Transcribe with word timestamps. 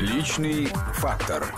Личный 0.00 0.64
фактор. 0.94 1.54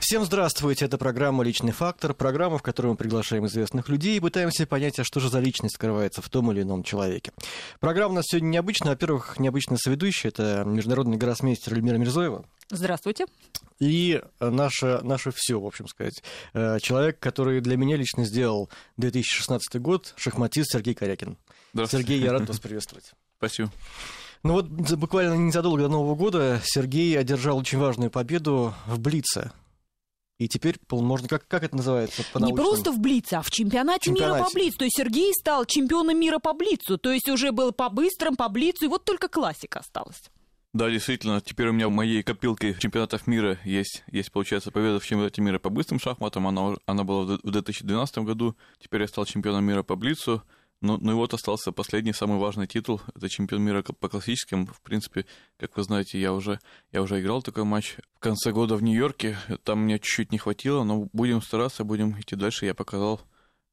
Всем 0.00 0.24
здравствуйте, 0.24 0.86
это 0.86 0.98
программа 0.98 1.44
«Личный 1.44 1.70
фактор», 1.70 2.14
программа, 2.14 2.58
в 2.58 2.62
которой 2.62 2.88
мы 2.88 2.96
приглашаем 2.96 3.46
известных 3.46 3.88
людей 3.88 4.16
и 4.16 4.20
пытаемся 4.20 4.66
понять, 4.66 4.98
а 4.98 5.04
что 5.04 5.20
же 5.20 5.28
за 5.28 5.38
личность 5.38 5.76
скрывается 5.76 6.20
в 6.20 6.28
том 6.28 6.50
или 6.50 6.62
ином 6.62 6.82
человеке. 6.82 7.30
Программа 7.78 8.14
у 8.14 8.16
нас 8.16 8.24
сегодня 8.26 8.48
необычная. 8.48 8.90
Во-первых, 8.90 9.38
необычный 9.38 9.78
соведущий, 9.78 10.30
это 10.30 10.64
международный 10.66 11.16
гроссмейстер 11.16 11.74
Эльмира 11.74 11.96
Мирзоева. 11.96 12.44
Здравствуйте. 12.70 13.26
И 13.78 14.20
наше, 14.40 14.98
наше 15.02 15.30
все, 15.32 15.60
в 15.60 15.64
общем 15.64 15.86
сказать. 15.86 16.24
Э, 16.54 16.80
человек, 16.80 17.20
который 17.20 17.60
для 17.60 17.76
меня 17.76 17.96
лично 17.96 18.24
сделал 18.24 18.68
2016 18.96 19.80
год, 19.80 20.14
шахматист 20.16 20.72
Сергей 20.72 20.94
Корякин. 20.94 21.38
Сергей, 21.88 22.18
я 22.18 22.32
рад 22.32 22.48
вас 22.48 22.58
приветствовать. 22.58 23.12
Спасибо. 23.38 23.70
Ну 24.42 24.54
вот 24.54 24.66
буквально 24.66 25.34
незадолго 25.34 25.82
до 25.82 25.88
Нового 25.88 26.14
года 26.14 26.60
Сергей 26.64 27.18
одержал 27.18 27.58
очень 27.58 27.78
важную 27.78 28.10
победу 28.10 28.74
в 28.86 28.98
Блице. 28.98 29.52
И 30.38 30.48
теперь 30.48 30.78
можно, 30.90 31.28
как, 31.28 31.46
как 31.46 31.64
это 31.64 31.76
называется 31.76 32.24
по 32.32 32.38
Не 32.38 32.54
просто 32.54 32.92
в 32.92 32.98
Блице, 32.98 33.34
а 33.34 33.42
в 33.42 33.50
чемпионате, 33.50 34.06
чемпионате 34.06 34.38
мира 34.38 34.46
по 34.46 34.54
Блицу. 34.54 34.78
То 34.78 34.84
есть 34.84 34.96
Сергей 34.96 35.34
стал 35.34 35.66
чемпионом 35.66 36.18
мира 36.18 36.38
по 36.38 36.54
Блицу. 36.54 36.96
То 36.96 37.12
есть 37.12 37.28
уже 37.28 37.52
был 37.52 37.72
по 37.72 37.90
быстрым, 37.90 38.36
по 38.36 38.48
Блицу, 38.48 38.86
и 38.86 38.88
вот 38.88 39.04
только 39.04 39.28
классика 39.28 39.80
осталась. 39.80 40.30
Да, 40.72 40.88
действительно, 40.88 41.42
теперь 41.42 41.68
у 41.68 41.72
меня 41.72 41.88
в 41.88 41.90
моей 41.90 42.22
копилке 42.22 42.74
чемпионатов 42.78 43.26
мира 43.26 43.58
есть, 43.64 44.02
есть 44.10 44.32
получается, 44.32 44.70
победа 44.70 44.98
в 44.98 45.04
чемпионате 45.04 45.42
мира 45.42 45.58
по 45.58 45.68
быстрым 45.68 46.00
шахматам. 46.00 46.46
Она, 46.46 46.76
она 46.86 47.04
была 47.04 47.24
в 47.42 47.50
2012 47.50 48.18
году. 48.18 48.56
Теперь 48.78 49.02
я 49.02 49.08
стал 49.08 49.26
чемпионом 49.26 49.64
мира 49.64 49.82
по 49.82 49.94
Блицу. 49.94 50.42
Ну, 50.80 50.96
ну 50.98 51.12
и 51.12 51.14
вот 51.14 51.34
остался 51.34 51.72
последний, 51.72 52.14
самый 52.14 52.38
важный 52.38 52.66
титул. 52.66 53.02
Это 53.14 53.28
чемпион 53.28 53.62
мира 53.62 53.82
по 53.82 54.08
классическим. 54.08 54.66
В 54.66 54.80
принципе, 54.80 55.26
как 55.58 55.76
вы 55.76 55.82
знаете, 55.82 56.18
я 56.18 56.32
уже, 56.32 56.58
я 56.90 57.02
уже 57.02 57.20
играл 57.20 57.42
такой 57.42 57.64
матч 57.64 57.96
в 58.14 58.18
конце 58.18 58.50
года 58.52 58.76
в 58.76 58.82
Нью-Йорке. 58.82 59.36
Там 59.62 59.80
мне 59.80 59.98
чуть-чуть 59.98 60.32
не 60.32 60.38
хватило, 60.38 60.82
но 60.84 61.08
будем 61.12 61.42
стараться, 61.42 61.84
будем 61.84 62.18
идти 62.18 62.34
дальше. 62.34 62.64
Я 62.64 62.74
показал 62.74 63.20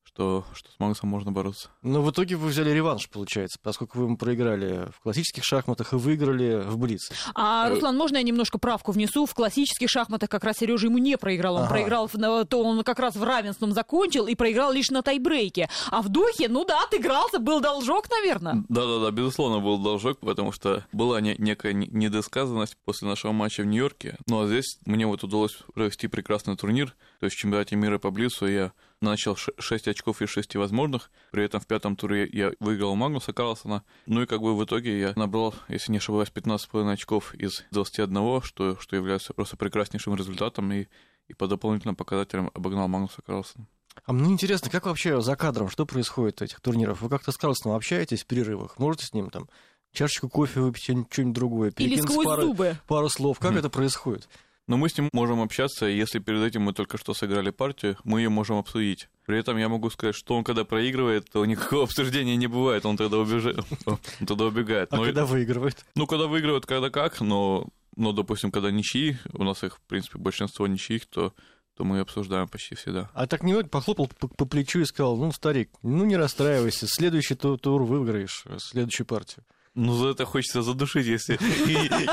что, 0.08 0.45
что 0.53 0.72
с 0.72 0.80
Магнусом 0.80 1.09
можно 1.09 1.31
бороться. 1.31 1.69
Но 1.83 2.02
в 2.02 2.09
итоге 2.11 2.38
вы 2.38 2.47
взяли 2.47 2.69
реванш, 2.72 3.09
получается, 3.09 3.59
поскольку 3.61 4.00
вы 4.00 4.05
ему 4.05 4.17
проиграли 4.17 4.89
в 4.95 5.02
классических 5.02 5.44
шахматах 5.44 5.94
и 5.94 5.97
выиграли 5.97 6.63
в 6.66 6.77
Блице. 6.77 7.13
А, 7.36 7.69
Руслан, 7.69 7.97
можно 7.97 8.17
я 8.17 8.23
немножко 8.23 8.58
правку 8.58 8.94
внесу? 8.94 9.25
В 9.25 9.33
классических 9.33 9.89
шахматах 9.89 10.30
как 10.30 10.44
раз 10.45 10.58
Сережа 10.59 10.88
ему 10.88 10.97
не 10.97 11.17
проиграл. 11.17 11.55
Он 11.55 11.63
ага. 11.63 11.72
проиграл, 11.72 12.09
то 12.09 12.63
он 12.63 12.83
как 12.83 13.00
раз 13.00 13.16
в 13.16 13.23
равенством 13.23 13.73
закончил 13.73 14.28
и 14.28 14.35
проиграл 14.35 14.72
лишь 14.72 14.89
на 14.89 15.02
тайбрейке. 15.02 15.69
А 15.91 16.02
в 16.02 16.09
духе, 16.09 16.47
ну 16.47 16.63
да, 16.63 16.83
отыгрался, 16.83 17.39
был 17.39 17.59
должок, 17.59 18.09
наверное. 18.09 18.63
Да-да-да, 18.69 19.11
безусловно, 19.11 19.59
был 19.59 19.78
должок, 19.78 20.19
потому 20.19 20.53
что 20.53 20.85
была 20.94 21.19
не, 21.19 21.35
некая 21.38 21.73
недосказанность 21.73 22.78
после 22.85 23.08
нашего 23.08 23.33
матча 23.33 23.61
в 23.61 23.66
Нью-Йорке. 23.66 24.17
Ну 24.25 24.41
а 24.41 24.47
здесь 24.47 24.80
мне 24.85 25.05
вот 25.05 25.23
удалось 25.23 25.58
провести 25.73 26.08
прекрасный 26.08 26.55
турнир. 26.55 26.95
То 27.19 27.25
есть 27.25 27.35
в 27.35 27.39
чемпионате 27.39 27.75
мира 27.75 27.97
по 27.97 28.09
Блицу 28.09 28.47
я 28.47 28.72
начал 29.02 29.36
6 29.36 29.88
очков 29.88 30.22
из 30.22 30.30
6 30.30 30.56
возможных. 30.56 31.12
При 31.31 31.44
этом 31.44 31.59
в 31.59 31.67
пятом 31.67 31.95
туре 31.95 32.28
я 32.31 32.52
выиграл 32.59 32.95
Магнуса 32.95 33.34
Карлсона. 33.34 33.84
Ну 34.06 34.22
и 34.22 34.26
как 34.26 34.42
бы 34.42 34.56
в 34.56 34.64
итоге 34.64 35.00
я 35.00 35.14
набрал, 35.16 35.53
если 35.67 35.92
не 35.92 35.98
ошибаюсь, 35.98 36.31
15,5 36.34 36.92
очков 36.92 37.34
из 37.36 37.64
21, 37.72 38.42
что, 38.42 38.80
что 38.80 38.95
является 38.95 39.34
просто 39.34 39.58
прекраснейшим 39.58 40.16
результатом 40.16 40.72
и, 40.72 40.88
и 41.28 41.34
по 41.34 41.48
дополнительным 41.48 41.95
показателям 41.95 42.52
обогнал 42.53 42.88
Магнуса 42.88 43.22
Карлсона. 43.22 43.68
А 44.06 44.14
мне 44.14 44.31
интересно, 44.31 44.70
как 44.70 44.86
вообще 44.86 45.22
за 45.22 45.36
кадром, 45.36 45.70
что 45.70 45.86
происходит 45.86 46.40
в 46.40 46.44
этих 46.44 46.62
турнирах? 46.62 47.02
Вы 47.02 47.09
как-то 47.09 47.31
с 47.31 47.38
Карлсоном 47.38 47.75
общаетесь 47.75 48.23
в 48.23 48.28
перерывах? 48.28 48.78
Можете 48.78 49.08
с 49.08 49.14
ним 49.14 49.30
там 49.30 49.50
чашечку 49.92 50.30
кофе 50.30 50.59
выпить, 50.59 50.84
что-нибудь 50.84 51.34
другое? 51.34 51.73
Или 51.78 52.00
сквозь 52.00 52.25
пару, 52.25 52.44
зубы. 52.44 52.78
Пару 52.88 53.09
слов. 53.09 53.40
Как 53.40 53.53
mm. 53.53 53.59
это 53.59 53.70
происходит? 53.70 54.30
Но 54.68 54.76
мы 54.76 54.90
с 54.90 54.98
ним 54.98 55.10
можем 55.14 55.42
общаться, 55.42 55.86
если 55.86 56.20
перед 56.20 56.44
этим 56.44 56.64
мы 56.64 56.73
только 56.73 56.98
что 56.98 57.14
сыграли 57.14 57.52
партию, 57.52 57.98
мы 58.04 58.20
ее 58.20 58.30
можем 58.30 58.58
обсудить. 58.58 59.09
При 59.25 59.40
этом 59.40 59.58
я 59.58 59.69
могу 59.69 59.90
сказать, 59.90 60.16
что 60.16 60.36
он 60.36 60.44
когда 60.44 60.66
проигрывает, 60.66 61.30
то 61.31 61.46
никакого 61.46 61.84
обсуждения 61.86 62.36
не 62.36 62.47
бывает, 62.47 62.86
он 62.86 62.97
тогда, 62.97 63.18
убежит, 63.18 63.58
он 63.86 63.97
тогда 64.25 64.46
убегает. 64.46 64.94
А 64.94 64.97
но... 64.97 65.06
когда 65.06 65.25
выигрывает? 65.25 65.86
Ну, 65.96 66.06
когда 66.06 66.28
выигрывает, 66.28 66.66
когда 66.66 66.90
как, 66.90 67.22
но, 67.22 67.68
но, 67.96 68.12
допустим, 68.12 68.52
когда 68.52 68.69
ничьи, 68.69 69.18
у 69.34 69.44
нас 69.44 69.64
их, 69.64 69.78
в 69.78 69.81
принципе, 69.81 70.19
большинство 70.19 70.68
ничьих, 70.68 71.06
то 71.06 71.34
то 71.78 71.84
мы 71.84 72.00
обсуждаем 72.00 72.47
почти 72.47 72.74
всегда. 72.74 73.12
А 73.14 73.28
так 73.28 73.44
не 73.44 73.64
похлопал 73.64 74.09
по, 74.20 74.28
по 74.28 74.46
плечу 74.46 74.80
и 74.80 74.86
сказал, 74.86 75.16
ну, 75.16 75.31
старик, 75.31 75.70
ну 75.84 76.06
не 76.06 76.18
расстраивайся, 76.18 76.88
следующий 76.88 77.36
тур 77.36 77.84
выиграешь, 77.84 78.46
следующую 78.58 79.06
партию. 79.06 79.46
Ну, 79.78 79.94
за 79.94 80.10
это 80.10 80.26
хочется 80.26 80.64
задушить, 80.64 81.06
если, 81.06 81.38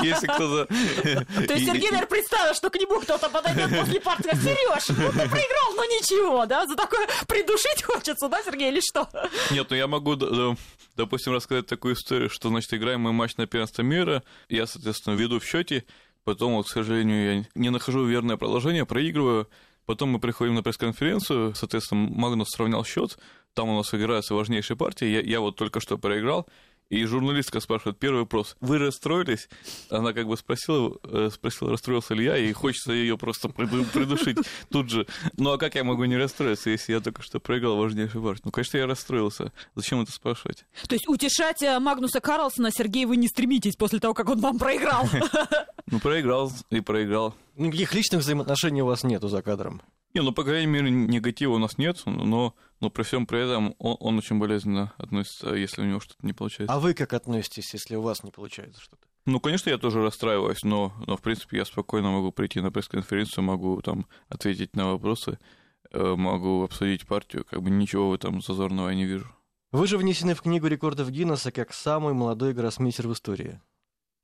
если 0.05 0.27
кто-то... 0.27 0.67
То 0.67 1.53
есть 1.55 1.65
Сергей, 1.65 1.89
наверное, 1.89 2.05
представил, 2.05 2.53
что 2.53 2.69
к 2.69 2.75
нему 2.75 2.99
кто-то 2.99 3.27
подойдет 3.27 3.75
после 3.75 3.99
партии, 3.99 4.35
Сереж, 4.35 4.89
ну 4.89 5.11
ты 5.11 5.27
проиграл, 5.27 5.73
но 5.75 5.83
ничего, 5.85 6.45
да? 6.45 6.67
За 6.67 6.75
такое 6.75 7.07
придушить 7.27 7.81
хочется, 7.81 8.29
да, 8.29 8.43
Сергей, 8.43 8.69
или 8.69 8.81
что? 8.81 9.09
Нет, 9.49 9.65
ну 9.71 9.75
я 9.75 9.87
могу, 9.87 10.15
допустим, 10.95 11.33
рассказать 11.33 11.65
такую 11.65 11.95
историю, 11.95 12.29
что, 12.29 12.49
значит, 12.49 12.71
играем 12.75 13.01
мы 13.01 13.13
матч 13.13 13.35
на 13.37 13.47
первенство 13.47 13.81
мира, 13.81 14.21
я, 14.47 14.67
соответственно, 14.67 15.15
веду 15.15 15.39
в 15.39 15.43
счете, 15.45 15.85
потом, 16.23 16.53
вот, 16.53 16.67
к 16.67 16.69
сожалению, 16.69 17.37
я 17.39 17.45
не 17.55 17.71
нахожу 17.71 18.05
верное 18.05 18.37
продолжение, 18.37 18.85
проигрываю, 18.85 19.49
Потом 19.85 20.09
мы 20.09 20.19
приходим 20.19 20.55
на 20.55 20.63
пресс-конференцию, 20.63 21.53
соответственно, 21.53 22.09
Магнус 22.09 22.49
сравнял 22.49 22.83
счет, 22.83 23.19
там 23.53 23.69
у 23.69 23.77
нас 23.77 23.93
играются 23.93 24.33
важнейшие 24.33 24.75
партии, 24.75 25.05
я, 25.05 25.21
я 25.21 25.39
вот 25.39 25.57
только 25.57 25.79
что 25.79 25.99
проиграл, 25.99 26.47
и 26.89 27.03
журналистка 27.05 27.59
спрашивает 27.59 27.97
первый 27.97 28.19
вопрос. 28.19 28.55
Вы 28.61 28.77
расстроились? 28.77 29.49
Она 29.89 30.13
как 30.13 30.27
бы 30.27 30.37
спросила, 30.37 30.97
э, 31.03 31.29
спросила, 31.33 31.71
расстроился 31.71 32.13
ли 32.13 32.25
я, 32.25 32.37
и 32.37 32.51
хочется 32.53 32.93
ее 32.93 33.17
просто 33.17 33.49
придушить 33.49 34.37
тут 34.69 34.89
же. 34.89 35.07
Ну 35.37 35.51
а 35.51 35.57
как 35.57 35.75
я 35.75 35.83
могу 35.83 36.05
не 36.05 36.17
расстроиться, 36.17 36.69
если 36.69 36.93
я 36.93 36.99
только 36.99 37.21
что 37.21 37.39
проиграл 37.39 37.77
важнейший 37.77 38.21
партию? 38.21 38.41
Ну, 38.45 38.51
конечно, 38.51 38.77
я 38.77 38.87
расстроился. 38.87 39.51
Зачем 39.75 40.01
это 40.01 40.11
спрашивать? 40.11 40.65
То 40.87 40.95
есть 40.95 41.07
утешать 41.07 41.61
э, 41.63 41.79
Магнуса 41.79 42.19
Карлсона, 42.19 42.71
Сергей, 42.71 43.05
вы 43.05 43.17
не 43.17 43.27
стремитесь 43.27 43.75
после 43.75 43.99
того, 43.99 44.13
как 44.13 44.29
он 44.29 44.39
вам 44.39 44.57
проиграл? 44.57 45.07
Ну, 45.87 45.99
проиграл 45.99 46.51
и 46.71 46.79
проиграл. 46.79 47.35
Никаких 47.55 47.93
личных 47.93 48.21
взаимоотношений 48.21 48.81
у 48.81 48.87
вас 48.87 49.03
нету 49.03 49.27
за 49.27 49.43
кадром? 49.43 49.83
Не, 50.15 50.21
ну, 50.21 50.31
по 50.31 50.45
крайней 50.45 50.67
мере, 50.67 50.89
негатива 50.89 51.55
у 51.55 51.57
нас 51.57 51.77
нет, 51.77 52.01
но, 52.05 52.55
но 52.79 52.89
при 52.89 53.03
всем 53.03 53.27
при 53.27 53.43
этом 53.43 53.75
он, 53.79 53.97
он 53.99 54.17
очень 54.17 54.39
болезненно 54.39 54.93
относится, 54.97 55.53
если 55.53 55.81
у 55.81 55.85
него 55.85 55.99
что-то 55.99 56.25
не 56.25 56.31
получается. 56.31 56.73
А 56.73 56.79
вы 56.79 56.93
как 56.93 57.11
относитесь, 57.11 57.73
если 57.73 57.97
у 57.97 58.01
вас 58.01 58.23
не 58.23 58.31
получается 58.31 58.79
что-то? 58.79 59.05
Ну, 59.25 59.41
конечно, 59.41 59.69
я 59.69 59.77
тоже 59.77 60.01
расстраиваюсь, 60.01 60.63
но, 60.63 60.93
но 61.05 61.17
в 61.17 61.21
принципе, 61.21 61.57
я 61.57 61.65
спокойно 61.65 62.11
могу 62.11 62.31
прийти 62.31 62.61
на 62.61 62.71
пресс-конференцию, 62.71 63.43
могу 63.43 63.81
там 63.81 64.05
ответить 64.29 64.73
на 64.77 64.93
вопросы, 64.93 65.37
э, 65.91 66.15
могу 66.15 66.63
обсудить 66.63 67.05
партию, 67.05 67.43
как 67.43 67.61
бы 67.61 67.69
ничего 67.69 68.09
в 68.09 68.13
этом 68.13 68.41
зазорного 68.41 68.89
я 68.89 68.95
не 68.95 69.05
вижу. 69.05 69.27
Вы 69.73 69.85
же 69.85 69.97
внесены 69.97 70.33
в 70.33 70.41
книгу 70.41 70.67
рекордов 70.67 71.11
Гиннесса 71.11 71.51
как 71.51 71.73
самый 71.73 72.13
молодой 72.13 72.53
гроссмейстер 72.53 73.09
в 73.09 73.13
истории. 73.13 73.59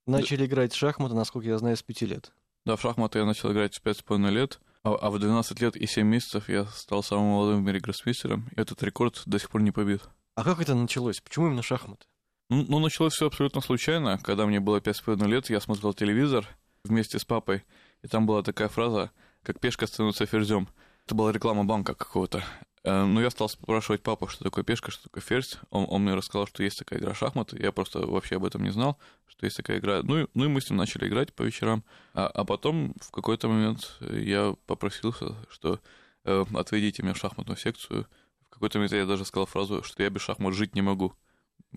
Начали 0.08 0.38
да. 0.38 0.46
играть 0.46 0.72
в 0.72 0.78
шахматы, 0.78 1.16
насколько 1.16 1.50
я 1.50 1.58
знаю, 1.58 1.75
с 1.75 1.84
пяти 1.84 2.06
лет. 2.06 2.31
Да, 2.66 2.78
в 2.78 2.81
шахматы 2.81 3.19
я 3.19 3.25
начал 3.25 3.52
играть 3.52 3.75
с 3.75 3.79
пять 3.79 3.97
с 3.97 4.02
половиной 4.02 4.31
лет. 4.31 4.62
А, 4.83 4.95
а 4.95 5.09
в 5.11 5.19
12 5.19 5.61
лет 5.61 5.75
и 5.75 5.85
7 5.85 6.07
месяцев 6.07 6.49
я 6.49 6.65
стал 6.65 7.03
самым 7.03 7.31
молодым 7.31 7.61
в 7.61 7.65
мире 7.65 7.79
гроссмейстером, 7.79 8.49
и 8.55 8.59
этот 8.59 8.81
рекорд 8.83 9.21
до 9.25 9.37
сих 9.37 9.49
пор 9.49 9.61
не 9.61 9.71
побит. 9.71 10.01
А 10.35 10.43
как 10.43 10.59
это 10.59 10.73
началось? 10.73 11.21
Почему 11.21 11.47
именно 11.47 11.61
шахматы? 11.61 12.05
Ну, 12.49 12.65
ну 12.67 12.79
началось 12.79 13.13
все 13.13 13.27
абсолютно 13.27 13.61
случайно. 13.61 14.17
Когда 14.17 14.45
мне 14.45 14.59
было 14.59 14.79
5,5 14.79 15.27
лет, 15.27 15.49
я 15.49 15.59
смотрел 15.59 15.93
телевизор 15.93 16.47
вместе 16.83 17.19
с 17.19 17.25
папой, 17.25 17.63
и 18.01 18.07
там 18.07 18.25
была 18.25 18.41
такая 18.41 18.69
фраза, 18.69 19.11
как 19.43 19.59
пешка 19.59 19.85
становится 19.87 20.25
ферзем. 20.25 20.67
Это 21.05 21.15
была 21.15 21.31
реклама 21.31 21.63
банка 21.63 21.93
какого-то. 21.93 22.43
Э, 22.83 23.05
ну, 23.05 23.21
я 23.21 23.29
стал 23.29 23.49
спрашивать 23.49 24.01
папу, 24.01 24.27
что 24.27 24.43
такое 24.43 24.63
пешка, 24.63 24.91
что 24.91 25.03
такое 25.03 25.21
ферзь. 25.21 25.57
Он, 25.69 25.85
он 25.89 26.03
мне 26.03 26.15
рассказал, 26.15 26.47
что 26.47 26.63
есть 26.63 26.79
такая 26.79 26.99
игра 26.99 27.13
шахматы. 27.13 27.61
Я 27.61 27.71
просто 27.71 28.05
вообще 28.05 28.37
об 28.37 28.45
этом 28.45 28.63
не 28.63 28.71
знал, 28.71 28.97
что 29.27 29.45
есть 29.45 29.57
такая 29.57 29.79
игра. 29.79 30.01
Ну, 30.03 30.28
ну 30.33 30.45
и 30.45 30.47
мы 30.47 30.61
с 30.61 30.69
ним 30.69 30.78
начали 30.78 31.07
играть 31.07 31.33
по 31.33 31.43
вечерам. 31.43 31.83
А, 32.13 32.28
а 32.28 32.43
потом 32.43 32.95
в 32.99 33.11
какой-то 33.11 33.47
момент 33.47 33.97
я 34.01 34.55
попросился, 34.66 35.35
что 35.49 35.79
э, 36.23 36.45
отведите 36.53 37.03
меня 37.03 37.13
в 37.13 37.17
шахматную 37.17 37.57
секцию. 37.57 38.07
В 38.47 38.49
какой-то 38.49 38.79
момент 38.79 38.93
я 38.93 39.05
даже 39.05 39.25
сказал 39.25 39.45
фразу, 39.45 39.84
что 39.84 40.01
я 40.03 40.09
без 40.09 40.22
шахмат 40.22 40.53
жить 40.53 40.75
не 40.75 40.81
могу. 40.81 41.13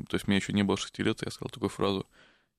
То 0.09 0.17
есть 0.17 0.27
мне 0.27 0.37
еще 0.37 0.53
не 0.53 0.65
было 0.65 0.77
шести 0.77 1.03
лет, 1.03 1.23
я 1.23 1.31
сказал 1.31 1.51
такую 1.51 1.69
фразу. 1.69 2.07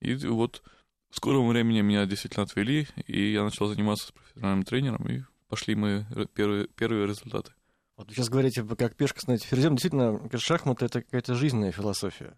И 0.01 0.15
вот 0.15 0.62
в 1.09 1.18
скором 1.18 1.48
времени 1.48 1.81
меня 1.81 2.06
действительно 2.06 2.44
отвели, 2.44 2.88
и 3.07 3.31
я 3.31 3.44
начал 3.44 3.68
заниматься 3.68 4.07
с 4.07 4.12
профессиональным 4.12 4.63
тренером, 4.63 5.07
и 5.07 5.24
пошли 5.48 5.75
мои 5.75 6.03
первые, 6.33 6.68
первые 6.68 7.07
результаты. 7.07 7.51
Вот 7.97 8.09
вы 8.09 8.13
сейчас 8.13 8.30
говорите, 8.30 8.63
как 8.63 8.95
пешка 8.95 9.21
становится 9.21 9.47
ферзем. 9.47 9.75
Действительно, 9.75 10.19
шахматы— 10.38 10.86
это 10.88 11.01
какая-то 11.01 11.36
жизненная 11.36 11.71
философия. 11.71 12.38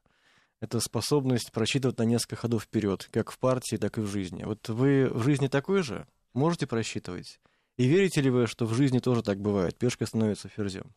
Это 0.60 0.80
способность 0.80 1.52
просчитывать 1.52 1.98
на 1.98 2.04
несколько 2.04 2.36
ходов 2.36 2.64
вперед, 2.64 3.10
как 3.12 3.32
в 3.32 3.40
партии, 3.40 3.76
так 3.78 3.98
и 3.98 4.02
в 4.02 4.08
жизни. 4.08 4.44
Вот 4.44 4.70
вы 4.70 5.10
в 5.10 5.24
жизни 5.24 5.48
такой 5.48 5.84
же? 5.84 6.08
Можете 6.34 6.68
просчитывать? 6.68 7.40
И 7.78 7.88
верите 7.88 8.22
ли 8.22 8.30
вы, 8.30 8.48
что 8.48 8.66
в 8.66 8.74
жизни 8.74 9.00
тоже 9.00 9.22
так 9.24 9.40
бывает? 9.40 9.78
Пешка 9.78 10.06
становится 10.06 10.50
ферзем? 10.50 10.94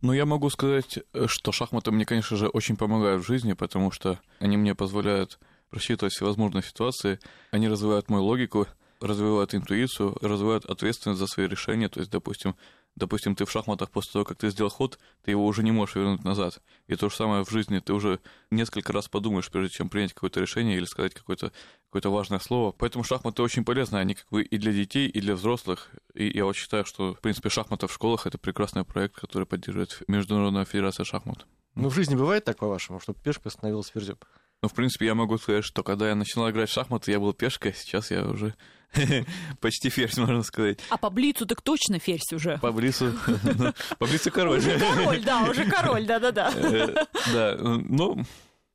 Ну, 0.00 0.12
я 0.12 0.26
могу 0.26 0.48
сказать, 0.48 1.00
что 1.26 1.52
шахматы 1.52 1.90
мне, 1.90 2.06
конечно 2.06 2.36
же, 2.36 2.48
очень 2.48 2.76
помогают 2.76 3.22
в 3.22 3.26
жизни, 3.26 3.52
потому 3.52 3.90
что 3.90 4.18
они 4.38 4.56
мне 4.56 4.74
позволяют 4.74 5.38
просчитывать 5.70 6.14
всевозможные 6.14 6.62
ситуации. 6.62 7.20
Они 7.50 7.68
развивают 7.68 8.08
мою 8.08 8.24
логику, 8.24 8.66
развивают 9.00 9.54
интуицию, 9.54 10.16
развивают 10.20 10.64
ответственность 10.64 11.20
за 11.20 11.26
свои 11.26 11.46
решения. 11.46 11.88
То 11.88 12.00
есть, 12.00 12.10
допустим, 12.10 12.56
допустим, 12.96 13.34
ты 13.34 13.44
в 13.44 13.50
шахматах 13.50 13.90
после 13.90 14.12
того, 14.12 14.24
как 14.24 14.38
ты 14.38 14.50
сделал 14.50 14.70
ход, 14.70 14.98
ты 15.22 15.30
его 15.30 15.46
уже 15.46 15.62
не 15.62 15.72
можешь 15.72 15.96
вернуть 15.96 16.24
назад. 16.24 16.62
И 16.86 16.96
то 16.96 17.08
же 17.08 17.16
самое 17.16 17.44
в 17.44 17.50
жизни, 17.50 17.78
ты 17.78 17.92
уже 17.92 18.20
несколько 18.50 18.92
раз 18.92 19.08
подумаешь, 19.08 19.50
прежде 19.50 19.76
чем 19.76 19.88
принять 19.88 20.12
какое-то 20.12 20.40
решение 20.40 20.76
или 20.76 20.84
сказать 20.84 21.14
какое-то 21.14 21.52
какое 21.90 22.12
важное 22.12 22.38
слово. 22.38 22.72
Поэтому 22.72 23.04
шахматы 23.04 23.42
очень 23.42 23.64
полезны, 23.64 23.96
они 23.96 24.14
как 24.14 24.28
бы 24.30 24.42
и 24.42 24.58
для 24.58 24.72
детей, 24.72 25.08
и 25.08 25.20
для 25.20 25.34
взрослых. 25.34 25.90
И 26.14 26.36
я 26.36 26.44
вот 26.44 26.56
считаю, 26.56 26.84
что, 26.84 27.14
в 27.14 27.20
принципе, 27.20 27.48
шахматы 27.48 27.86
в 27.86 27.92
школах— 27.92 28.26
это 28.28 28.38
прекрасный 28.38 28.84
проект, 28.84 29.16
который 29.16 29.46
поддерживает 29.46 30.02
Международная 30.08 30.64
федерация 30.64 31.04
шахмат. 31.04 31.46
Ну, 31.74 31.88
в 31.88 31.94
жизни 31.94 32.16
бывает 32.16 32.44
так, 32.44 32.58
по-вашему, 32.58 33.00
чтобы 33.00 33.20
пешка 33.20 33.50
становилась 33.50 33.88
ферзем? 33.88 34.18
Ну, 34.62 34.68
в 34.68 34.74
принципе, 34.74 35.06
я 35.06 35.14
могу 35.14 35.38
сказать, 35.38 35.64
что 35.64 35.82
когда 35.82 36.08
я 36.10 36.14
начинал 36.14 36.50
играть 36.50 36.68
в 36.68 36.72
шахматы, 36.72 37.10
я 37.12 37.18
был 37.18 37.32
пешкой, 37.32 37.72
сейчас 37.74 38.10
я 38.10 38.24
уже 38.24 38.54
почти 39.60 39.88
ферзь, 39.88 40.18
можно 40.18 40.42
сказать. 40.42 40.80
А 40.90 40.98
по 40.98 41.08
блицу 41.08 41.46
так 41.46 41.62
точно 41.62 41.98
ферзь 41.98 42.32
уже. 42.34 42.58
По 42.58 42.70
блицу, 42.70 43.14
ну, 43.26 43.72
по 43.98 44.06
блицу 44.06 44.30
король. 44.30 44.58
Уже 44.58 44.78
король, 44.78 45.22
да, 45.22 45.44
уже 45.44 45.64
король, 45.64 46.06
да-да-да. 46.06 46.52
Э, 46.60 47.06
да, 47.32 47.56
ну, 47.58 48.22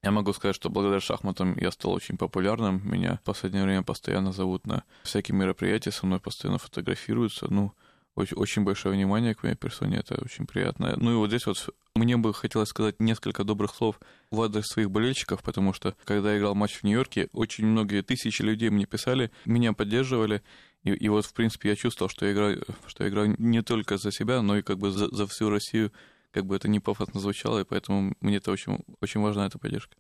я 0.02 0.12
могу 0.12 0.34
сказать, 0.34 0.56
что 0.56 0.72
благодаря 0.72 1.00
шахматам 1.00 1.56
я 1.58 1.70
стал 1.70 1.92
очень 1.92 2.18
популярным. 2.18 2.82
Меня 2.84 3.18
в 3.18 3.22
последнее 3.22 3.64
время 3.64 3.84
постоянно 3.84 4.32
зовут 4.32 4.66
на 4.66 4.84
всякие 5.04 5.38
мероприятия, 5.38 5.92
со 5.92 6.08
мной 6.08 6.20
постоянно 6.20 6.58
фотографируются. 6.58 7.46
Ну, 7.52 7.74
очень, 8.16 8.38
очень 8.38 8.64
большое 8.64 8.96
внимание 8.96 9.36
к 9.36 9.44
моей 9.44 9.56
персоне, 9.56 9.98
это 9.98 10.16
очень 10.24 10.48
приятно. 10.48 10.94
Ну 10.98 11.12
и 11.12 11.16
вот 11.16 11.28
здесь 11.28 11.46
вот 11.46 11.70
мне 11.96 12.18
бы 12.18 12.34
хотелось 12.34 12.70
сказать 12.70 13.00
несколько 13.00 13.44
добрых 13.44 13.76
слов 13.76 14.00
в 14.32 14.42
адрес 14.42 14.66
своих 14.68 14.90
болельщиков, 14.90 15.44
потому 15.44 15.74
что 15.74 15.96
когда 16.06 16.32
я 16.32 16.40
играл 16.40 16.56
матч 16.56 16.76
в 16.76 16.84
Нью-Йорке, 16.84 17.30
очень 17.34 17.66
многие 17.66 18.02
тысячи 18.02 18.42
людей 18.42 18.70
мне 18.70 18.86
писали, 18.86 19.32
меня 19.46 19.74
поддерживали, 19.74 20.42
и, 20.84 20.92
и 20.92 21.10
вот, 21.10 21.26
в 21.26 21.34
принципе, 21.34 21.70
я 21.70 21.76
чувствовал, 21.76 22.10
что 22.10 22.26
я 22.26 22.32
играю, 22.32 22.64
что 22.88 23.04
я 23.04 23.10
играю 23.10 23.36
не 23.38 23.62
только 23.62 23.98
за 23.98 24.12
себя, 24.12 24.42
но 24.42 24.58
и 24.58 24.62
как 24.62 24.78
бы 24.78 24.92
за, 24.92 25.14
за 25.14 25.28
всю 25.28 25.50
Россию, 25.50 25.92
как 26.32 26.46
бы 26.46 26.56
это 26.56 26.68
не 26.68 26.80
пафосно 26.80 27.20
звучало, 27.20 27.60
и 27.60 27.64
поэтому 27.64 28.14
мне 28.22 28.38
это 28.38 28.52
очень, 28.52 28.80
очень 29.02 29.22
важна 29.22 29.48
эта 29.48 29.58
поддержка. 29.58 29.96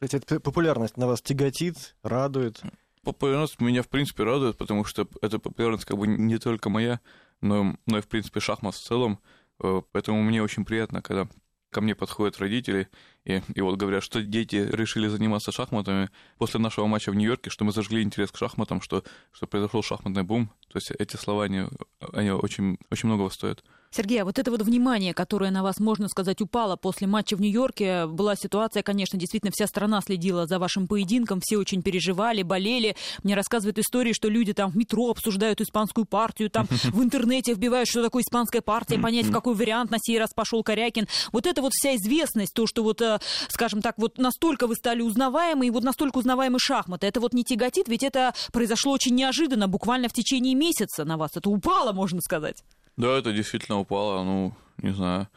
То 0.00 0.04
есть 0.04 0.14
эта 0.14 0.40
популярность 0.40 0.96
на 0.96 1.06
вас 1.06 1.22
тяготит, 1.22 1.96
радует? 2.02 2.60
Популярность 3.02 3.60
меня, 3.60 3.82
в 3.82 3.88
принципе, 3.88 4.24
радует, 4.24 4.56
потому 4.56 4.84
что 4.84 5.08
эта 5.22 5.38
популярность 5.38 5.84
как 5.84 5.96
бы 5.96 6.06
не 6.06 6.38
только 6.38 6.68
моя, 6.68 7.00
но, 7.42 7.76
но 7.86 7.98
и, 7.98 8.00
в 8.00 8.08
принципе, 8.08 8.40
шахмат 8.40 8.74
в 8.74 8.82
целом. 8.82 9.18
Э, 9.62 9.82
поэтому 9.92 10.22
мне 10.22 10.42
очень 10.42 10.64
приятно, 10.64 11.02
когда 11.02 11.28
ко 11.70 11.80
мне 11.80 11.94
подходят 11.94 12.38
родители 12.38 12.88
и, 13.24 13.40
и 13.54 13.60
вот 13.60 13.76
говорят, 13.76 14.02
что 14.02 14.22
дети 14.22 14.56
решили 14.56 15.08
заниматься 15.08 15.52
шахматами 15.52 16.10
после 16.38 16.60
нашего 16.60 16.86
матча 16.86 17.10
в 17.10 17.14
Нью-Йорке, 17.14 17.50
что 17.50 17.64
мы 17.64 17.72
зажгли 17.72 18.02
интерес 18.02 18.30
к 18.30 18.36
шахматам, 18.36 18.80
что, 18.80 19.02
что 19.30 19.46
произошел 19.46 19.82
шахматный 19.82 20.22
бум. 20.22 20.52
То 20.68 20.78
есть 20.78 20.90
эти 20.90 21.16
слова, 21.16 21.44
они, 21.44 21.64
они 22.12 22.30
очень, 22.30 22.78
очень 22.90 23.08
многого 23.08 23.30
стоят. 23.30 23.64
Сергей, 23.94 24.22
а 24.22 24.24
вот 24.24 24.38
это 24.38 24.50
вот 24.50 24.62
внимание, 24.62 25.12
которое 25.12 25.50
на 25.50 25.62
вас, 25.62 25.78
можно 25.78 26.08
сказать, 26.08 26.40
упало 26.40 26.76
после 26.76 27.06
матча 27.06 27.36
в 27.36 27.42
Нью-Йорке, 27.42 28.06
была 28.06 28.36
ситуация, 28.36 28.82
конечно, 28.82 29.18
действительно 29.18 29.52
вся 29.54 29.66
страна 29.66 30.00
следила 30.00 30.46
за 30.46 30.58
вашим 30.58 30.88
поединком, 30.88 31.40
все 31.42 31.58
очень 31.58 31.82
переживали, 31.82 32.42
болели. 32.42 32.96
Мне 33.22 33.34
рассказывают 33.34 33.78
истории, 33.78 34.14
что 34.14 34.28
люди 34.28 34.54
там 34.54 34.70
в 34.70 34.76
метро 34.76 35.10
обсуждают 35.10 35.60
испанскую 35.60 36.06
партию, 36.06 36.48
там 36.48 36.66
в 36.84 37.02
интернете 37.02 37.52
вбивают, 37.52 37.86
что 37.86 38.02
такое 38.02 38.22
испанская 38.22 38.62
партия, 38.62 38.98
понять, 38.98 39.26
в 39.26 39.32
какой 39.32 39.54
вариант 39.54 39.90
на 39.90 39.98
сей 40.00 40.18
раз 40.18 40.30
пошел 40.34 40.62
Корякин. 40.62 41.06
Вот 41.30 41.46
это 41.46 41.60
вот 41.60 41.72
вся 41.74 41.94
известность, 41.96 42.54
то, 42.54 42.66
что 42.66 42.82
вот, 42.82 43.02
э, 43.02 43.18
скажем 43.48 43.82
так, 43.82 43.98
вот 43.98 44.16
настолько 44.16 44.66
вы 44.66 44.74
стали 44.74 45.02
узнаваемы, 45.02 45.66
и 45.66 45.70
вот 45.70 45.84
настолько 45.84 46.16
узнаваемы 46.16 46.58
шахматы, 46.58 47.06
это 47.06 47.20
вот 47.20 47.34
не 47.34 47.44
тяготит, 47.44 47.88
ведь 47.88 48.04
это 48.04 48.32
произошло 48.52 48.92
очень 48.92 49.14
неожиданно, 49.14 49.68
буквально 49.68 50.08
в 50.08 50.14
течение 50.14 50.54
месяца 50.54 51.04
на 51.04 51.18
вас. 51.18 51.32
Это 51.36 51.50
упало, 51.50 51.92
можно 51.92 52.22
сказать. 52.22 52.62
Да, 52.96 53.18
это 53.18 53.32
действительно 53.32 53.78
упало, 53.78 54.22
ну, 54.24 54.54
не 54.78 54.92
знаю. 54.92 55.28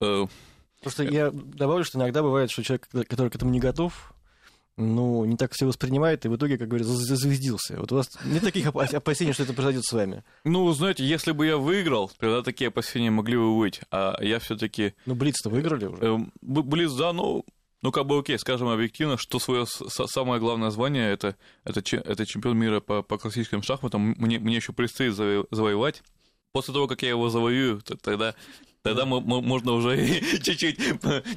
Э, 0.00 0.26
Просто 0.82 1.04
я 1.04 1.30
добавлю, 1.30 1.84
что 1.84 1.98
иногда 1.98 2.22
бывает, 2.22 2.50
что 2.50 2.62
человек, 2.62 2.88
который 3.08 3.30
к 3.30 3.36
этому 3.36 3.50
не 3.50 3.58
готов, 3.58 4.12
ну, 4.76 5.24
не 5.24 5.36
так 5.36 5.52
все 5.52 5.66
воспринимает, 5.66 6.24
и 6.24 6.28
в 6.28 6.36
итоге, 6.36 6.58
как 6.58 6.68
говорится, 6.68 6.92
зазвездился. 6.92 7.78
Вот 7.78 7.92
у 7.92 7.96
вас 7.96 8.08
нет 8.24 8.42
таких 8.42 8.66
опасений, 8.74 9.32
что 9.32 9.44
это 9.44 9.54
произойдет 9.54 9.84
с 9.84 9.92
вами? 9.92 10.24
Ну, 10.44 10.70
знаете, 10.72 11.04
если 11.04 11.32
бы 11.32 11.46
я 11.46 11.56
выиграл, 11.56 12.10
тогда 12.18 12.42
такие 12.42 12.68
опасения 12.68 13.10
могли 13.10 13.36
бы 13.36 13.58
быть, 13.58 13.80
а 13.90 14.16
я 14.20 14.38
все 14.38 14.56
таки 14.56 14.94
Ну, 15.06 15.14
Блиц-то 15.14 15.48
выиграли 15.48 15.86
уже? 15.86 16.02
Э, 16.02 16.18
Блиц, 16.42 16.92
да, 16.92 17.12
ну, 17.12 17.44
ну, 17.82 17.92
как 17.92 18.06
бы 18.06 18.18
окей, 18.18 18.38
скажем 18.38 18.68
объективно, 18.68 19.16
что 19.16 19.38
свое 19.38 19.66
самое 19.66 20.40
главное 20.40 20.70
звание 20.70 21.12
это, 21.12 21.36
это, 21.64 21.80
это 21.96 22.26
чемпион 22.26 22.58
мира 22.58 22.80
по, 22.80 23.02
по 23.02 23.18
классическим 23.18 23.62
шахматам. 23.62 24.14
Мне, 24.18 24.38
мне 24.38 24.56
еще 24.56 24.72
предстоит 24.72 25.14
завоевать 25.14 26.02
после 26.54 26.72
того, 26.72 26.86
как 26.86 27.02
я 27.02 27.10
его 27.10 27.28
завоюю, 27.28 27.82
тогда 27.82 28.34
Тогда 28.82 29.06
можно 29.06 29.72
уже 29.72 29.96
чуть-чуть, 30.42 30.78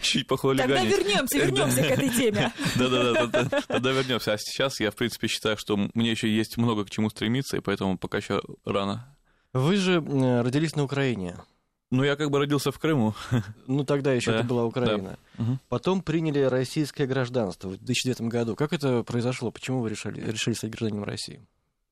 чуть 0.02 0.28
похулиганить. 0.28 0.92
Тогда 0.92 0.98
вернемся, 0.98 1.38
вернемся 1.38 1.82
к 1.82 1.92
этой 1.92 2.10
теме. 2.10 2.52
Да-да-да, 2.76 3.62
тогда 3.70 3.92
вернемся. 3.94 4.34
А 4.34 4.38
сейчас 4.38 4.82
я, 4.82 4.92
в 4.92 4.96
принципе, 4.96 5.30
считаю, 5.30 5.56
что 5.56 5.78
мне 5.94 6.12
еще 6.12 6.28
есть 6.30 6.58
много 6.58 6.84
к 6.84 6.90
чему 6.90 7.10
стремиться, 7.10 7.56
и 7.56 7.62
поэтому 7.62 7.98
пока 7.98 8.18
еще 8.18 8.42
рано. 8.66 9.16
Вы 9.54 9.78
же 9.78 10.02
родились 10.44 10.76
на 10.76 10.84
Украине. 10.84 11.38
Ну, 11.90 12.04
я 12.04 12.18
как 12.18 12.32
бы 12.32 12.40
родился 12.40 12.74
в 12.74 12.80
Крыму. 12.80 13.16
Ну, 13.66 13.86
тогда 13.86 14.12
еще 14.12 14.32
да, 14.32 14.40
это 14.40 14.48
была 14.48 14.66
Украина. 14.66 15.18
Да. 15.38 15.44
Угу. 15.44 15.60
Потом 15.70 16.02
приняли 16.02 16.42
российское 16.42 17.08
гражданство 17.08 17.70
в 17.70 17.78
2009 17.78 18.22
году. 18.24 18.56
Как 18.58 18.74
это 18.74 19.04
произошло? 19.04 19.52
Почему 19.52 19.80
вы 19.80 19.90
решили, 19.92 20.20
решили 20.20 20.54
стать 20.54 20.72
гражданином 20.72 21.06
России? 21.06 21.48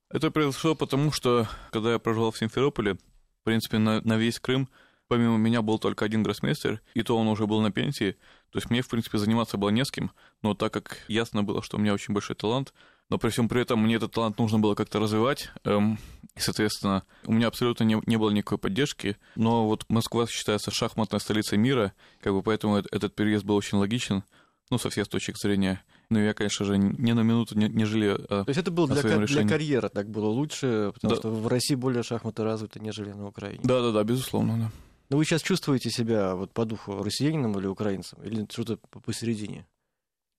Это 0.10 0.31
произошло 0.31 0.75
потому, 0.75 1.13
что 1.13 1.48
когда 1.72 1.94
я 1.94 2.00
проживал 2.00 2.31
в 2.31 2.38
Симферополе, 2.38 2.98
принципе, 3.45 3.77
на, 3.77 4.01
на 4.01 4.18
весь 4.18 4.39
Крым. 4.39 4.68
Помимо 5.07 5.38
меня 5.38 5.62
был 5.62 5.77
только 5.77 6.03
один 6.03 6.24
гроссмейстер, 6.24 6.81
и 6.95 7.03
то 7.03 7.15
он 7.15 7.27
уже 7.27 7.45
был 7.45 7.62
на 7.62 7.71
пенсии. 7.71 8.18
То 8.51 8.57
есть 8.57 8.71
мне, 8.71 8.81
в 8.81 8.89
принципе, 8.89 9.19
заниматься 9.19 9.56
было 9.57 9.69
не 9.69 9.86
с 9.86 9.92
кем. 9.92 10.12
Но 10.42 10.56
так 10.56 10.74
как 10.74 10.97
ясно 11.07 11.44
было, 11.44 11.62
что 11.62 11.77
у 11.77 11.80
меня 11.80 11.94
очень 11.94 12.13
большой 12.13 12.36
талант, 12.36 12.74
но 13.09 13.19
при 13.19 13.30
всем 13.30 13.47
при 13.47 13.62
этом 13.62 13.83
мне 13.83 13.95
этот 13.95 14.13
талант 14.13 14.39
нужно 14.39 14.57
было 14.57 14.74
как-то 14.74 15.00
развивать. 15.00 15.51
Эм, 15.63 16.00
и, 16.36 16.39
соответственно, 16.39 17.03
у 17.25 17.33
меня 17.33 17.47
абсолютно 17.47 17.83
не, 17.83 18.01
не 18.07 18.18
было 18.18 18.31
никакой 18.31 18.57
поддержки. 18.57 19.18
Но 19.36 19.68
вот 19.68 19.86
Москва 19.89 20.25
считается 20.25 20.71
шахматной 20.71 21.19
столицей 21.19 21.59
мира, 21.59 21.94
как 22.21 22.33
бы 22.33 22.41
поэтому 22.41 22.77
этот 22.77 23.13
переезд 23.13 23.45
был 23.45 23.56
очень 23.56 23.77
логичен 23.77 24.24
ну, 24.71 24.80
со 24.80 24.89
всех 24.89 25.07
точек 25.07 25.38
зрения. 25.38 25.83
Ну, 26.09 26.19
я, 26.19 26.33
конечно 26.33 26.65
же, 26.65 26.77
ни 26.77 27.11
на 27.11 27.21
минуту 27.21 27.57
не, 27.57 27.67
не 27.67 27.85
жалею 27.85 28.15
о 28.29 28.43
То 28.43 28.49
есть 28.49 28.59
это 28.59 28.71
было 28.71 28.87
для, 28.87 29.01
кар- 29.01 29.25
для 29.25 29.47
карьеры 29.47 29.89
так 29.89 30.09
было 30.09 30.27
лучше, 30.27 30.91
потому 30.93 31.15
да. 31.15 31.19
что 31.19 31.29
в 31.29 31.47
России 31.47 31.75
более 31.75 32.03
шахматы 32.03 32.43
развиты, 32.43 32.79
нежели 32.79 33.12
на 33.12 33.27
Украине. 33.27 33.62
Да-да-да, 33.63 34.03
безусловно, 34.03 34.57
да. 34.57 34.71
Но 35.09 35.17
вы 35.17 35.25
сейчас 35.25 35.41
чувствуете 35.41 35.89
себя 35.91 36.35
вот 36.35 36.51
по 36.51 36.65
духу 36.65 37.03
россиянином 37.03 37.57
или 37.59 37.67
украинцем? 37.67 38.19
Или 38.24 38.47
что-то 38.50 38.77
посередине? 39.05 39.67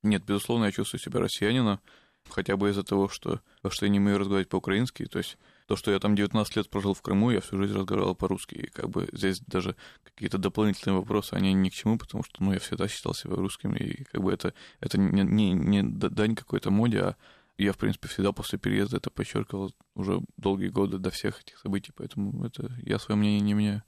Нет, 0.02 0.24
безусловно, 0.24 0.66
я 0.66 0.72
чувствую 0.72 1.00
себя 1.00 1.20
россиянином, 1.20 1.80
хотя 2.28 2.56
бы 2.56 2.70
из-за 2.70 2.82
того, 2.82 3.08
что, 3.08 3.40
что 3.68 3.86
я 3.86 3.90
не 3.90 3.98
умею 3.98 4.18
разговаривать 4.18 4.48
по-украински. 4.48 5.04
То 5.06 5.18
есть 5.18 5.38
то, 5.66 5.76
что 5.76 5.90
я 5.90 5.98
там 5.98 6.14
19 6.14 6.56
лет 6.56 6.70
прожил 6.70 6.94
в 6.94 7.02
Крыму, 7.02 7.30
я 7.30 7.40
всю 7.40 7.58
жизнь 7.58 7.74
разговаривал 7.74 8.14
по-русски, 8.14 8.54
и 8.54 8.66
как 8.68 8.88
бы 8.88 9.08
здесь 9.12 9.40
даже 9.40 9.76
какие-то 10.04 10.38
дополнительные 10.38 10.98
вопросы, 10.98 11.34
они 11.34 11.52
ни 11.52 11.68
к 11.68 11.74
чему, 11.74 11.98
потому 11.98 12.22
что, 12.22 12.42
ну, 12.42 12.52
я 12.52 12.58
всегда 12.58 12.88
считал 12.88 13.14
себя 13.14 13.34
русским, 13.34 13.74
и 13.74 14.04
как 14.04 14.22
бы 14.22 14.32
это, 14.32 14.54
это 14.80 14.98
не, 14.98 15.22
не, 15.22 15.52
не 15.52 15.82
дань 15.82 16.36
какой-то 16.36 16.70
моде, 16.70 17.00
а 17.00 17.16
я, 17.58 17.72
в 17.72 17.78
принципе, 17.78 18.08
всегда 18.08 18.32
после 18.32 18.58
переезда 18.58 18.98
это 18.98 19.10
подчеркивал 19.10 19.74
уже 19.94 20.20
долгие 20.36 20.68
годы 20.68 20.98
до 20.98 21.10
всех 21.10 21.40
этих 21.40 21.58
событий, 21.58 21.92
поэтому 21.94 22.44
это 22.44 22.70
я 22.82 22.98
свое 22.98 23.18
мнение 23.18 23.40
не 23.40 23.54
меняю. 23.54 23.82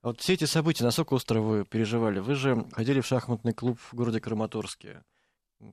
А 0.00 0.08
вот 0.08 0.20
все 0.20 0.34
эти 0.34 0.44
события, 0.44 0.84
насколько 0.84 1.14
остро 1.14 1.40
вы 1.40 1.64
переживали? 1.64 2.20
Вы 2.20 2.36
же 2.36 2.66
ходили 2.72 3.00
в 3.00 3.06
шахматный 3.06 3.52
клуб 3.52 3.80
в 3.80 3.94
городе 3.94 4.20
Краматорске, 4.20 5.02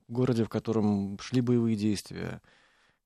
городе, 0.08 0.44
в 0.44 0.48
котором 0.48 1.18
шли 1.20 1.40
боевые 1.40 1.76
действия 1.76 2.42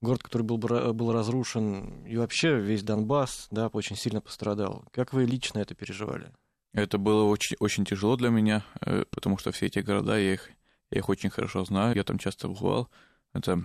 город, 0.01 0.23
который 0.23 0.43
был, 0.43 0.59
был 0.59 1.13
разрушен, 1.13 2.05
и 2.07 2.17
вообще 2.17 2.59
весь 2.59 2.83
Донбасс, 2.83 3.49
да, 3.51 3.69
очень 3.69 3.97
сильно 3.97 4.21
пострадал. 4.21 4.85
Как 4.93 5.13
вы 5.13 5.25
лично 5.25 5.59
это 5.59 5.75
переживали? 5.75 6.33
Это 6.73 6.99
было 6.99 7.25
очень, 7.25 7.57
очень 7.59 7.85
тяжело 7.85 8.17
для 8.17 8.31
меня, 8.31 8.65
э, 8.81 9.05
потому 9.11 9.39
что 9.39 9.51
все 9.51 9.67
эти 9.67 9.81
города, 9.81 10.17
я 10.17 10.35
их, 10.35 10.51
я 10.91 10.99
их 10.99 11.09
очень 11.09 11.31
хорошо 11.31 11.65
знаю, 11.65 11.97
я 11.97 12.05
там 12.05 12.19
часто 12.19 12.49
бывал. 12.49 12.89
Это, 13.33 13.63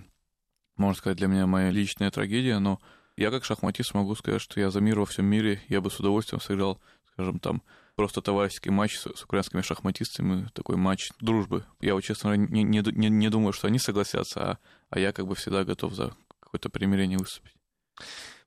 можно 0.75 0.98
сказать, 0.98 1.18
для 1.18 1.27
меня 1.27 1.46
моя 1.46 1.70
личная 1.70 2.10
трагедия, 2.10 2.58
но 2.60 2.80
я 3.15 3.30
как 3.30 3.46
шахматист 3.46 3.94
могу 3.94 4.15
сказать, 4.15 4.42
что 4.42 4.60
я 4.60 4.72
за 4.72 4.82
мир 4.82 5.00
во 5.00 5.06
всем 5.06 5.25
мире, 5.25 5.62
я 5.70 5.82
бы 5.82 5.92
с 5.92 6.00
удовольствием 6.00 6.42
сыграл, 6.42 6.82
скажем, 7.13 7.39
там, 7.39 7.62
просто 7.96 8.22
товарищеский 8.22 8.72
матч 8.72 8.98
с, 8.98 9.08
с 9.15 9.24
украинскими 9.24 9.62
шахматистами, 9.62 10.50
такой 10.54 10.75
матч 10.75 11.12
дружбы. 11.20 11.65
Я 11.80 11.94
вот, 11.94 12.04
честно 12.04 12.36
говоря, 12.36 12.51
не, 12.51 12.63
не, 12.63 13.10
не 13.10 13.30
думаю, 13.30 13.54
что 13.54 13.68
они 13.68 13.80
согласятся, 13.80 14.51
а, 14.51 14.58
а 14.89 15.00
я 15.00 15.13
как 15.13 15.27
бы 15.27 15.36
всегда 15.36 15.63
готов 15.63 15.94
за 15.94 16.15
какое-то 16.56 16.70
примирение 16.70 17.18
выступить. 17.18 17.54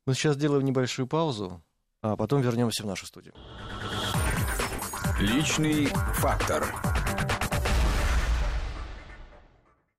Мы 0.06 0.14
сейчас 0.14 0.36
сделаем 0.36 0.64
небольшую 0.64 1.06
паузу, 1.06 1.62
а 2.00 2.16
потом 2.16 2.40
вернемся 2.40 2.82
в 2.82 2.86
нашу 2.86 3.06
студию. 3.06 3.34
Личный 5.20 5.86
фактор. 6.14 6.64